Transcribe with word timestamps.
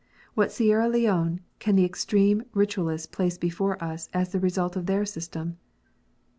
What 0.33 0.51
Sierra 0.51 0.89
Leone 0.89 1.41
can 1.59 1.75
the 1.75 1.85
extreme 1.85 2.41
Ritualists 2.55 3.05
place 3.05 3.37
before 3.37 3.77
us 3.83 4.09
as 4.15 4.31
the 4.31 4.39
result 4.39 4.75
of 4.75 4.87
their 4.87 5.05
system 5.05 5.59